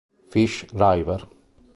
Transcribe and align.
Fish 0.31 0.65
River 0.73 1.29